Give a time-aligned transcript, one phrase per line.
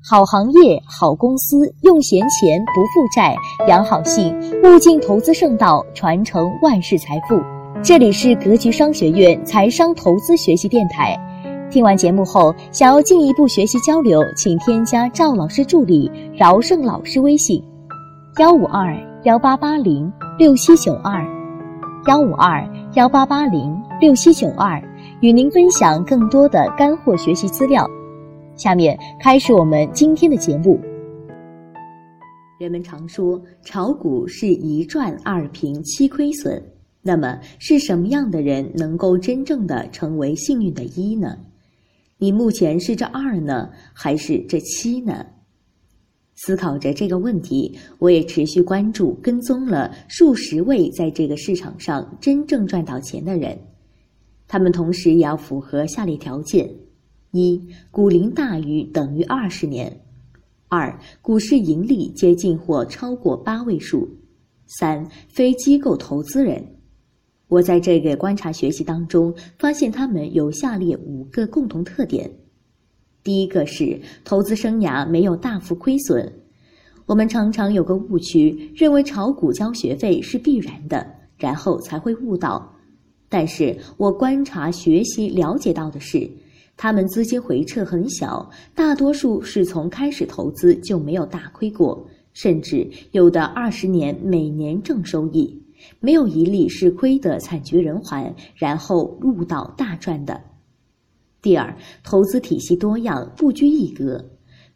[0.00, 7.38] 好行业、好公司，用闲钱不负债，养好性，物尽投资圣道，传承万世财富。
[7.82, 11.16] 这里是格局商学院财商投资学习电台。
[11.70, 17.62] 听完节目后，想要进一步学习交流，请添加赵老师助理饶胜老师微信：
[18.38, 21.22] 幺五二幺八八零六七九二，
[22.06, 24.80] 幺五二幺八八零六七九二，
[25.20, 27.86] 与您分享更多的干货学习资料。
[28.58, 30.80] 下面开始我们今天的节目。
[32.58, 36.60] 人们常说炒股是一赚二平七亏损，
[37.00, 41.38] 那么是什么样的人能够真正的成为幸运的一呢？
[42.18, 45.24] 你目前是这二呢，还是这七呢？
[46.34, 53.56] 思考着这个问题，我也持续关注跟踪了数十位在这个市场上真正赚到钱的人，
[54.48, 56.68] 他们同时也要符合下列条件。
[57.30, 60.00] 一股龄大于等于二十年，
[60.66, 64.08] 二股市盈利接近或超过八位数，
[64.66, 66.64] 三非机构投资人。
[67.48, 72.30] 我在这个观察学习当中发现，他们有下列五个共同特点：
[73.22, 76.32] 第一个是投资生涯没有大幅亏损。
[77.04, 82.74] 我们常常有个误区，认为炒股交学费是必然的，然后才会误导。
[83.28, 86.30] 但是我观察、学习、了解到的是。
[86.78, 95.60] 他们资金回撤很小，大多数是从开始投资就没有大亏过，甚至有的二十年每年正收益，
[95.98, 100.40] 没有一例是亏得惨绝人寰，然后入到大赚的。
[101.42, 104.24] 第二，投资体系多样，不拘一格，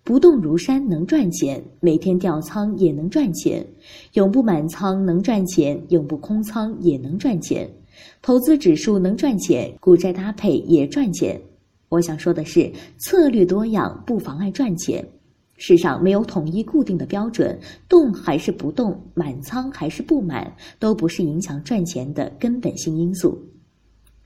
[0.03, 3.65] 不动如山能赚钱，每天调仓也能赚钱，
[4.15, 7.71] 永不满仓能赚钱，永不空仓也能赚钱，
[8.21, 11.41] 投资指数能赚钱，股债搭配也赚钱。
[11.93, 15.07] 我想说的是，策略多样不妨碍赚钱。
[15.59, 23.39] 世上没有统一固定的标准，动还是不动，满仓还是不满，都不是影响赚钱的根本性因素。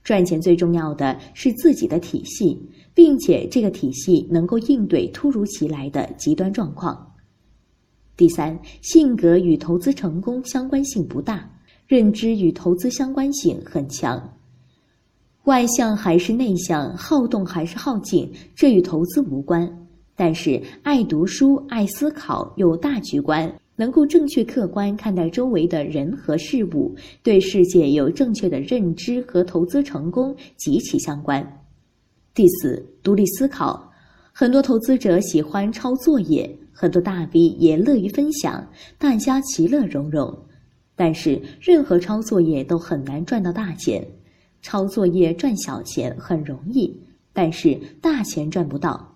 [0.05, 2.57] 赚钱最重要的是自己的体系，
[2.95, 7.15] 并且这个体系能够应对突如其来的极端状况。
[8.17, 11.51] 第三，性格与投资成功相关性不大，
[11.89, 14.36] 认知与投资相关性很强。
[15.47, 19.71] 外向还是内向，好动还是好静，这与投资无关。
[20.17, 26.93] 但是爱读书、爱思考，有大局观，能够正确客观看待周围的人和事物，
[27.23, 31.63] 对世界有正确的认知和投资成功极其相关。
[32.35, 33.89] 第四，独立思考。
[34.33, 38.67] 很多投资者喜欢抄作业，很多大 V 也乐于分享，
[38.99, 40.37] 大家其乐融融。
[40.97, 44.05] 但是任何抄作业都很难赚到大钱。
[44.67, 46.93] 抄作业赚小钱很容易，
[47.33, 49.15] 但是大钱赚不到，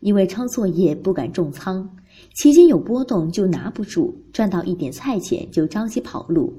[0.00, 1.86] 因为抄作业不敢重仓，
[2.34, 6.50] 期间有波动就拿不住，赚到一点菜钱就着急跑路。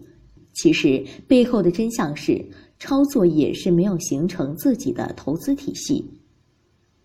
[0.54, 2.46] 其实背后的真相是，
[2.78, 6.06] 抄作业是没有形成自己的投资体系。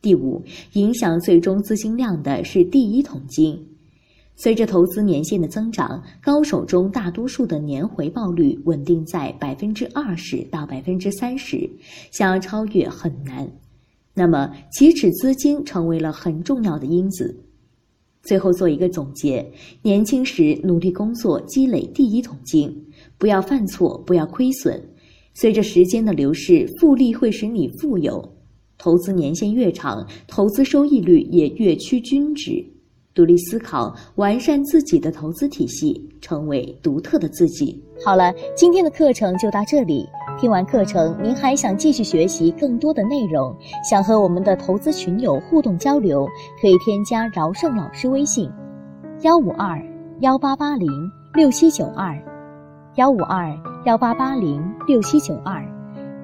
[0.02, 0.42] 第五，
[0.74, 3.66] 影响最终资金量的是第一桶金。
[4.37, 11.71] 随着投资年限的增长，高手中大多数的年回报率稳定在百分之二十到百分之三十，
[12.11, 13.49] 想要超越很难。
[14.12, 17.45] 那么，起始资金成为了很重要的因子。
[18.22, 19.49] 最后做一个总结：
[19.83, 22.75] 年轻时努力工作，积累第一桶金，
[23.19, 24.83] 不要犯错，不要亏损。
[25.33, 28.37] 随着时间的流逝，复利会使你富有。
[28.78, 32.65] 投资年限越长，投资收益率也越趋均值。
[33.14, 37.80] 独立思考，完善自己的投资体系，成为独特的自己。
[38.04, 40.04] 好了，今天的课程就到这里。
[40.36, 43.56] 听完课程，您还想继续学习更多的内容，
[43.88, 46.26] 想和我们的投资群友互动交流，
[46.60, 48.50] 可以添加饶胜老师微信：
[49.20, 49.80] 幺五二
[50.19, 50.88] 幺八八零
[51.34, 52.20] 六七九二，
[52.97, 55.64] 幺五二幺八八零六七九二。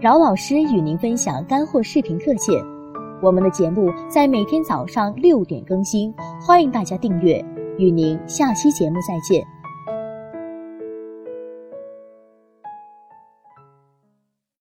[0.01, 2.80] 饶老师与您分享干货视频课件。
[3.23, 7.45] 我们的节目在每天早上六点更新，欢迎大家订阅。
[7.79, 9.60] 与您下期节目再见。